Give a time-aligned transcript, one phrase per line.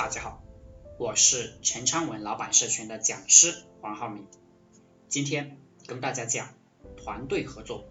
[0.00, 0.42] 大家好，
[0.98, 4.26] 我是陈昌文老板社群的讲师黄浩明，
[5.10, 6.54] 今天跟大家讲
[6.96, 7.84] 团队合作。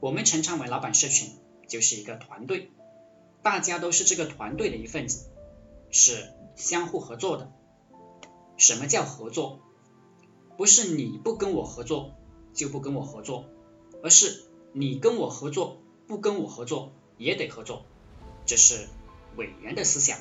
[0.00, 1.36] 我们陈昌文老板社群
[1.68, 2.70] 就是一个团队，
[3.42, 5.28] 大家都是这个团队的一份子，
[5.90, 7.52] 是相互合作的。
[8.56, 9.60] 什么叫合作？
[10.56, 12.14] 不是你不跟我合作
[12.54, 13.44] 就不跟我合作，
[14.02, 15.76] 而是你跟我合作
[16.06, 17.84] 不跟我合作也得合作，
[18.46, 18.88] 这是
[19.36, 20.18] 伟人的思想。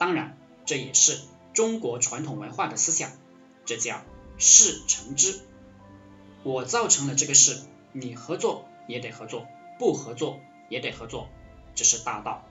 [0.00, 1.20] 当然，这也是
[1.52, 3.12] 中国传统文化的思想，
[3.66, 4.02] 这叫
[4.38, 5.38] 事成之。
[6.42, 7.60] 我造成了这个事，
[7.92, 9.46] 你合作也得合作，
[9.78, 10.40] 不合作
[10.70, 11.28] 也得合作，
[11.74, 12.46] 这是大道。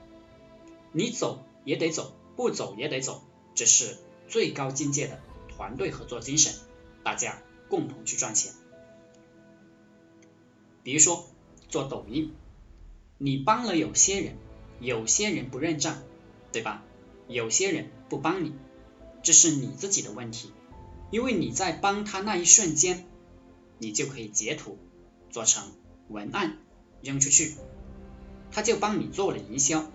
[0.92, 3.20] 你走也得走，不走也得走，
[3.56, 3.98] 这是
[4.28, 6.54] 最高境界的团队合作精神。
[7.02, 8.52] 大家共同去赚钱。
[10.84, 11.26] 比如说
[11.68, 12.32] 做抖音，
[13.18, 14.36] 你帮了有些人，
[14.78, 16.00] 有些人不认账，
[16.52, 16.84] 对吧？
[17.30, 18.54] 有些人不帮你，
[19.22, 20.52] 这是你自己的问题，
[21.12, 23.06] 因为你在帮他那一瞬间，
[23.78, 24.78] 你就可以截图
[25.30, 25.72] 做成
[26.08, 26.58] 文案
[27.00, 27.54] 扔出去，
[28.50, 29.86] 他就帮你做了营销。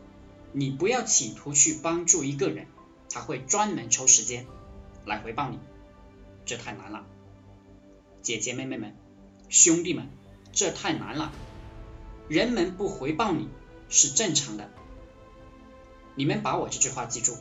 [0.53, 2.67] 你不要企图去帮助一个人，
[3.09, 4.45] 他会专门抽时间
[5.05, 5.59] 来回报你，
[6.45, 7.05] 这太难了。
[8.21, 8.95] 姐姐妹妹们、
[9.49, 10.07] 兄弟们，
[10.53, 11.33] 这太难了。
[12.29, 13.49] 人们不回报你
[13.89, 14.71] 是正常的。
[16.15, 17.37] 你们把我这句话记住，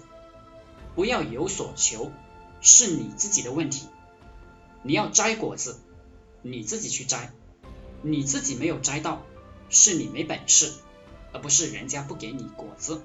[0.94, 2.10] 不要有所求，
[2.60, 3.86] 是你自己的问题。
[4.82, 5.80] 你要摘果子，
[6.42, 7.30] 你自己去摘，
[8.02, 9.22] 你自己没有摘到，
[9.70, 10.72] 是你没本事，
[11.32, 13.02] 而不是人家不给你果子。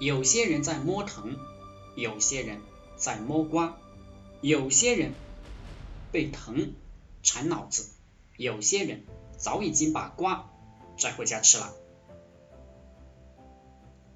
[0.00, 1.36] 有些人在摸藤，
[1.94, 2.60] 有些人
[2.96, 3.76] 在摸瓜，
[4.40, 5.12] 有些人
[6.10, 6.74] 被藤
[7.22, 7.90] 缠脑子，
[8.36, 9.04] 有些人
[9.38, 10.50] 早已经把瓜
[10.96, 11.72] 摘回家吃了。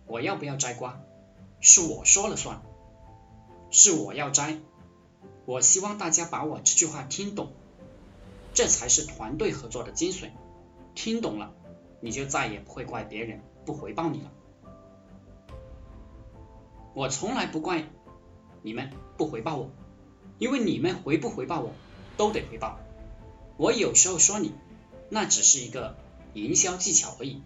[0.08, 1.00] 我要不要摘瓜，
[1.60, 2.62] 是我说了算，
[3.70, 4.56] 是我要摘。
[5.44, 7.52] 我希望大家把我这句话听懂，
[8.54, 10.30] 这才是团队合作的精髓。
[10.94, 11.52] 听懂了，
[12.00, 14.32] 你就再也不会怪别人不回报你了。
[16.94, 17.84] 我从来不怪
[18.62, 19.70] 你们不回报我，
[20.38, 21.72] 因为你们回不回报我
[22.16, 22.78] 都得回报。
[23.58, 24.54] 我有时候说你，
[25.10, 25.97] 那只是一个
[26.32, 27.42] 营销技巧而已，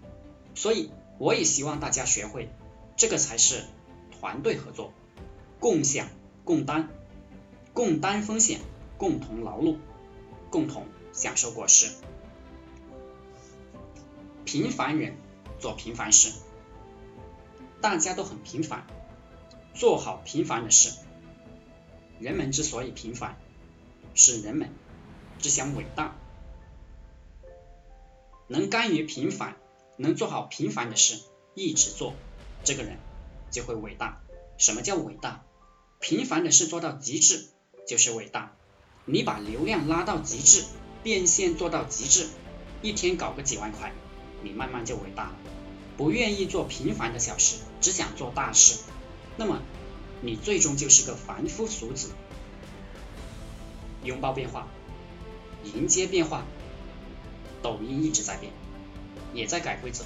[0.54, 0.92] 所以。
[1.22, 2.48] 我也希望大家学会，
[2.96, 3.62] 这个才是
[4.10, 4.92] 团队合作，
[5.60, 6.08] 共享、
[6.44, 6.88] 共担、
[7.72, 8.58] 共担风险，
[8.98, 9.76] 共同劳碌，
[10.50, 11.92] 共同享受果实。
[14.44, 15.14] 平凡人
[15.60, 16.32] 做平凡事，
[17.80, 18.84] 大家都很平凡，
[19.74, 20.90] 做好平凡的事。
[22.18, 23.36] 人们之所以平凡，
[24.16, 24.70] 是人们
[25.38, 26.16] 只想伟大，
[28.48, 29.56] 能甘于平凡。
[29.96, 31.20] 能做好平凡的事，
[31.54, 32.14] 一直做，
[32.64, 32.98] 这个人
[33.50, 34.20] 就会伟大。
[34.58, 35.44] 什么叫伟大？
[36.00, 37.46] 平凡的事做到极致
[37.86, 38.54] 就是伟大。
[39.04, 40.64] 你把流量拉到极致，
[41.02, 42.28] 变现做到极致，
[42.82, 43.92] 一天搞个几万块，
[44.42, 45.36] 你慢慢就伟大了。
[45.96, 48.78] 不愿意做平凡的小事，只想做大事，
[49.36, 49.60] 那么
[50.20, 52.10] 你最终就是个凡夫俗子。
[54.04, 54.68] 拥抱变化，
[55.64, 56.44] 迎接变化，
[57.62, 58.52] 抖音一直在变。
[59.32, 60.04] 也在改规则，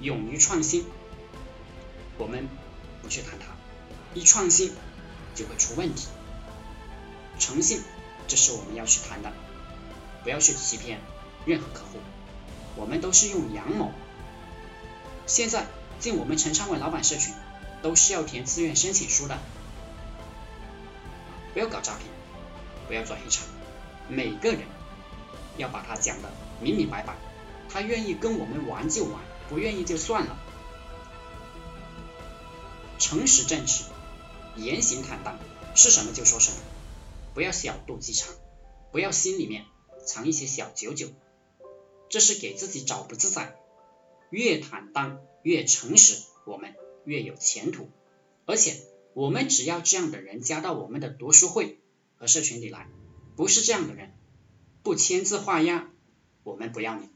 [0.00, 0.84] 勇于创新。
[2.18, 2.48] 我们
[3.02, 3.46] 不去谈它，
[4.14, 4.72] 一创新
[5.34, 6.08] 就会出问题。
[7.38, 7.82] 诚信，
[8.26, 9.32] 这是我们要去谈的，
[10.22, 11.00] 不要去欺骗
[11.44, 11.98] 任何客户。
[12.76, 13.92] 我们都是用阳谋。
[15.26, 15.66] 现在
[15.98, 17.34] 进我们陈昌文老板社群，
[17.82, 19.38] 都是要填自愿申请书的，
[21.52, 22.08] 不要搞诈骗，
[22.86, 23.44] 不要做黑产。
[24.08, 24.62] 每个人
[25.56, 26.30] 要把它讲的
[26.60, 27.16] 明明白白。
[27.68, 30.38] 他愿意跟我们玩就玩，不愿意就算了。
[32.98, 33.84] 诚实正直，
[34.56, 35.38] 言行坦荡，
[35.74, 36.56] 是什么就说什么，
[37.34, 38.34] 不要小肚鸡肠，
[38.90, 39.64] 不要心里面
[40.04, 41.08] 藏一些小九九，
[42.08, 43.56] 这是给自己找不自在。
[44.30, 46.74] 越坦荡，越诚实，我们
[47.04, 47.90] 越有前途。
[48.46, 48.76] 而且，
[49.12, 51.78] 我们只要这样的人加到我们的读书会
[52.16, 52.88] 和社群里来，
[53.36, 54.14] 不是这样的人，
[54.82, 55.90] 不签字画押，
[56.42, 57.10] 我们不要你。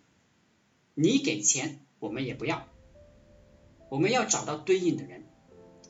[0.94, 2.66] 你给钱，我们也不要。
[3.88, 5.24] 我们要找到对应的人，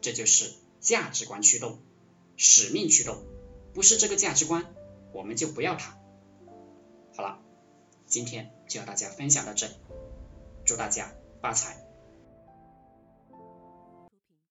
[0.01, 1.79] 这就是价值观驱动、
[2.37, 3.23] 使命驱动。
[3.75, 4.75] 不是这个价值观，
[5.13, 5.99] 我们就不要它。
[7.17, 7.41] 好了，
[8.07, 9.75] 今天就和大家分享到这里，
[10.65, 11.90] 祝大家发财。